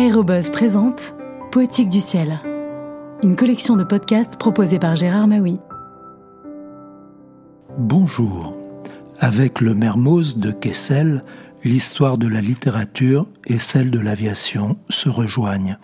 [0.00, 1.14] Aérobuzz présente
[1.52, 2.38] Poétique du ciel,
[3.22, 5.58] une collection de podcasts proposée par Gérard Maui.
[7.76, 8.56] Bonjour.
[9.18, 11.22] Avec le Mermoz de Kessel,
[11.64, 15.76] l'histoire de la littérature et celle de l'aviation se rejoignent.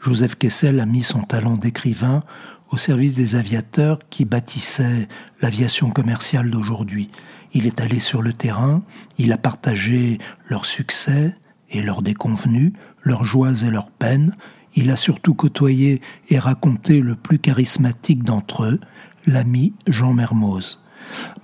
[0.00, 2.24] Joseph Kessel a mis son talent d'écrivain
[2.72, 5.06] au service des aviateurs qui bâtissaient
[5.42, 7.08] l'aviation commerciale d'aujourd'hui.
[7.54, 8.82] Il est allé sur le terrain,
[9.16, 11.36] il a partagé leurs succès
[11.70, 12.72] et leurs déconvenus,
[13.02, 14.34] leurs joies et leurs peines.
[14.74, 18.80] Il a surtout côtoyé et raconté le plus charismatique d'entre eux,
[19.26, 20.78] l'ami Jean Mermoz.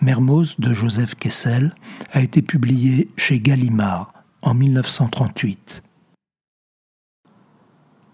[0.00, 1.72] Mermoz de Joseph Kessel
[2.12, 5.82] a été publié chez Gallimard en 1938.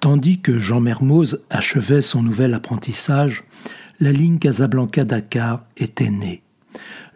[0.01, 3.45] Tandis que Jean Mermoz achevait son nouvel apprentissage,
[4.01, 6.43] la ligne Casablanca-Dakar était née.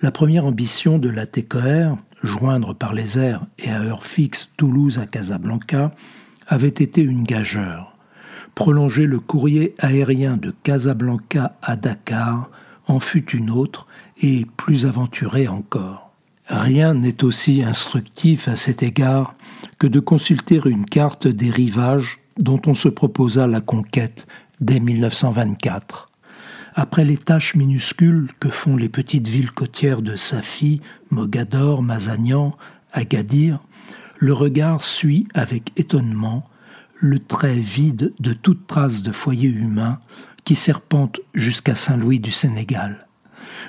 [0.02, 4.98] La première ambition de la TCOR, joindre par les airs et à heure fixe Toulouse
[4.98, 5.93] à Casablanca,
[6.47, 7.93] avait été une gageure.
[8.54, 12.51] Prolonger le courrier aérien de Casablanca à Dakar
[12.87, 13.87] en fut une autre
[14.23, 16.13] et plus aventurée encore.
[16.49, 19.35] Rien n'est aussi instructif à cet égard
[19.79, 24.27] que de consulter une carte des rivages dont on se proposa la conquête
[24.60, 26.05] dès 1924.
[26.79, 32.55] Après les tâches minuscules que font les petites villes côtières de Safi, Mogador, Mazagnan,
[32.93, 33.60] Agadir,
[34.18, 36.46] le regard suit avec étonnement
[36.96, 40.01] le trait vide de toute trace de foyer humain
[40.45, 43.07] qui serpente jusqu'à Saint-Louis du Sénégal.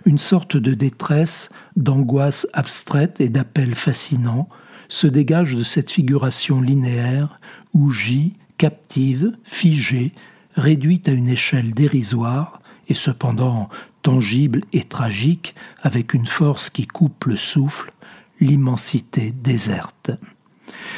[0.06, 4.50] Une sorte de détresse, d'angoisse abstraite et d'appel fascinant
[4.90, 7.40] se dégage de cette figuration linéaire
[7.74, 10.12] où gît captive, figée,
[10.56, 13.70] réduite à une échelle dérisoire, et cependant
[14.02, 17.92] tangible et tragique, avec une force qui coupe le souffle,
[18.40, 20.12] l'immensité déserte.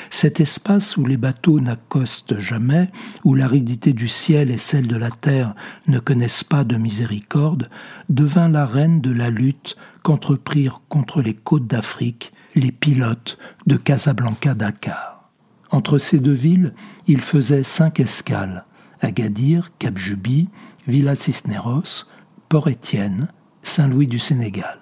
[0.09, 2.89] Cet espace où les bateaux n'accostent jamais,
[3.23, 5.55] où l'aridité du ciel et celle de la terre
[5.87, 7.69] ne connaissent pas de miséricorde,
[8.09, 15.29] devint l'arène de la lutte qu'entreprirent contre les côtes d'Afrique les pilotes de Casablanca-Dakar.
[15.71, 16.73] Entre ces deux villes,
[17.07, 18.65] il faisait cinq escales
[19.01, 20.49] Agadir, Cap-Juby,
[20.87, 22.05] Villa Cisneros,
[22.49, 23.27] Port-Étienne,
[23.63, 24.79] Saint-Louis du Sénégal.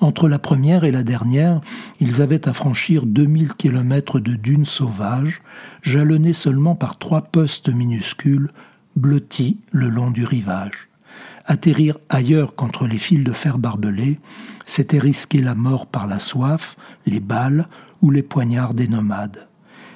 [0.00, 1.60] Entre la première et la dernière,
[2.00, 5.42] ils avaient à franchir 2000 kilomètres de dunes sauvages,
[5.82, 8.50] jalonnées seulement par trois postes minuscules,
[8.96, 10.88] blottis le long du rivage.
[11.44, 14.18] Atterrir ailleurs qu'entre les fils de fer barbelés,
[14.64, 17.68] c'était risquer la mort par la soif, les balles
[18.00, 19.49] ou les poignards des nomades.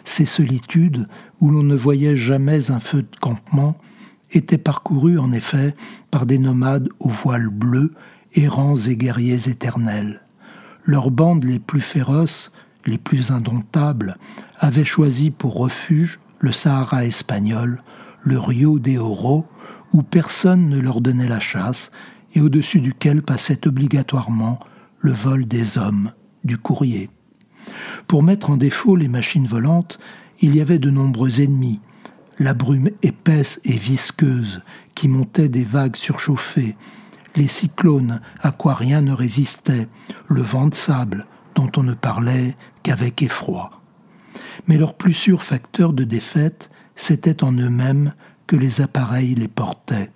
[0.04, 1.08] Ces solitudes,
[1.40, 3.76] où l'on ne voyait jamais un feu de campement,
[4.30, 5.74] étaient parcourues en effet
[6.10, 7.92] par des nomades aux voiles bleus,
[8.34, 10.20] errants et guerriers éternels.
[10.84, 12.52] Leurs bandes les plus féroces,
[12.84, 14.18] les plus indomptables,
[14.58, 17.82] avaient choisi pour refuge le Sahara espagnol,
[18.22, 19.46] le Rio de Oro,
[19.92, 21.90] où personne ne leur donnait la chasse
[22.34, 24.60] et au-dessus duquel passait obligatoirement
[24.98, 27.08] le vol des hommes, du courrier.
[28.06, 29.98] Pour mettre en défaut les machines volantes,
[30.40, 31.80] il y avait de nombreux ennemis.
[32.38, 34.62] La brume épaisse et visqueuse
[34.94, 36.76] qui montait des vagues surchauffées,
[37.36, 39.88] les cyclones à quoi rien ne résistait,
[40.28, 43.80] le vent de sable dont on ne parlait qu'avec effroi.
[44.66, 48.14] Mais leur plus sûr facteur de défaite, c'était en eux-mêmes
[48.46, 50.10] que les appareils les portaient.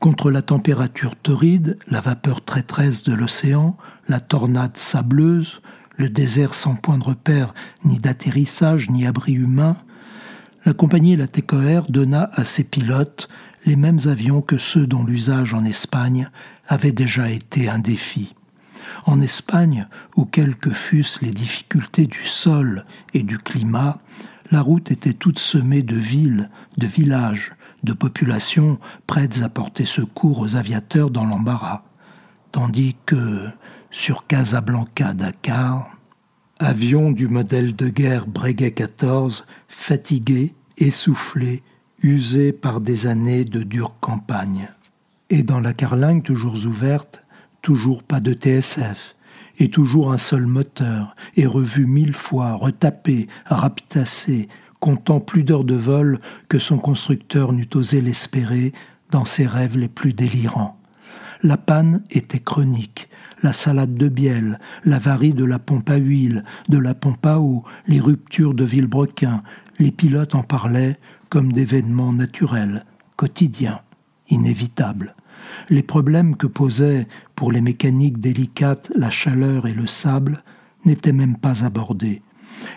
[0.00, 3.76] Contre la température torride, la vapeur traîtresse de l'océan,
[4.08, 5.60] la tornade sableuse,
[5.96, 9.76] le désert sans point de repère, ni d'atterrissage, ni abri humain,
[10.64, 11.26] la compagnie La
[11.88, 13.28] donna à ses pilotes
[13.66, 16.28] les mêmes avions que ceux dont l'usage en Espagne
[16.66, 18.34] avait déjà été un défi.
[19.04, 23.98] En Espagne, où quelles que fussent les difficultés du sol et du climat,
[24.50, 30.40] la route était toute semée de villes, de villages, de populations prêtes à porter secours
[30.40, 31.84] aux aviateurs dans l'embarras,
[32.52, 33.48] tandis que,
[33.96, 35.90] sur Casablanca-Dakar,
[36.58, 41.62] avion du modèle de guerre Breguet 14, fatigué, essoufflé,
[42.02, 44.68] usé par des années de dure campagne.
[45.30, 47.24] Et dans la carlingue toujours ouverte,
[47.62, 49.16] toujours pas de TSF,
[49.58, 54.48] et toujours un seul moteur, et revu mille fois, retapé, raptassé,
[54.78, 56.20] comptant plus d'heures de vol
[56.50, 58.74] que son constructeur n'eût osé l'espérer
[59.10, 60.78] dans ses rêves les plus délirants.
[61.42, 63.05] La panne était chronique,
[63.46, 67.62] la salade de bielle, l'avarie de la pompe à huile, de la pompe à eau,
[67.86, 69.44] les ruptures de Villebrequin,
[69.78, 70.98] les pilotes en parlaient
[71.28, 72.84] comme d'événements naturels,
[73.14, 73.82] quotidiens,
[74.30, 75.14] inévitables.
[75.70, 77.06] Les problèmes que posaient
[77.36, 80.42] pour les mécaniques délicates la chaleur et le sable
[80.84, 82.22] n'étaient même pas abordés.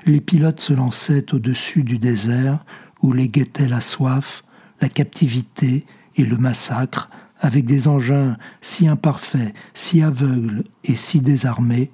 [0.05, 2.63] Les pilotes se lançaient au-dessus du désert
[3.01, 4.43] où les guettait la soif,
[4.81, 7.09] la captivité et le massacre,
[7.39, 11.91] avec des engins si imparfaits, si aveugles et si désarmés,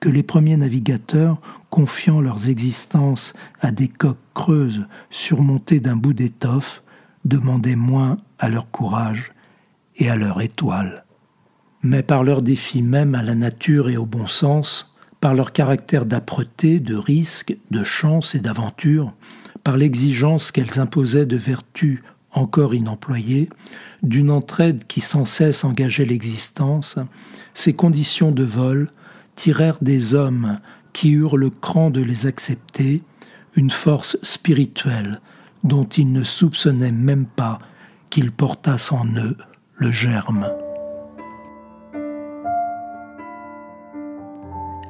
[0.00, 6.82] que les premiers navigateurs, confiant leurs existences à des coques creuses surmontées d'un bout d'étoffe,
[7.24, 9.32] demandaient moins à leur courage
[9.96, 11.04] et à leur étoile.
[11.82, 16.04] Mais par leur défi même à la nature et au bon sens, par leur caractère
[16.04, 19.14] d'âpreté, de risque, de chance et d'aventure,
[19.62, 22.02] par l'exigence qu'elles imposaient de vertus
[22.34, 23.48] encore inemployées,
[24.02, 26.98] d'une entraide qui sans cesse engageait l'existence,
[27.54, 28.90] ces conditions de vol
[29.36, 30.58] tirèrent des hommes
[30.92, 33.02] qui eurent le cran de les accepter
[33.56, 35.20] une force spirituelle
[35.62, 37.58] dont ils ne soupçonnaient même pas
[38.10, 39.36] qu'ils portassent en eux
[39.76, 40.46] le germe.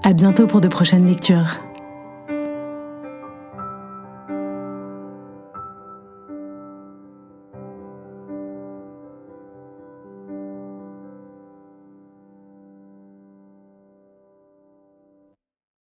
[0.03, 1.59] À bientôt pour de prochaines lectures.